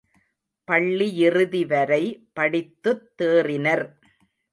[0.67, 2.01] பள்ளியிறுதிவரை
[2.33, 3.85] படித்துத் தேறினர்.